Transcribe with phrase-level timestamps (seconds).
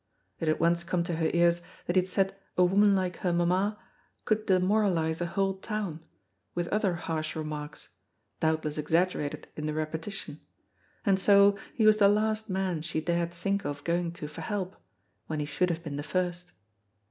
[0.39, 3.31] It had once come to her ears that he had said a woman like her
[3.31, 3.77] mamma
[4.25, 5.99] could demoralize a whole town,
[6.55, 7.89] with other harsh remarks,
[8.39, 10.39] doubtless exaggerated in the repetition,
[11.05, 14.75] and so he was the last man she dared think of going to for help,
[15.27, 16.51] when he should have been the first.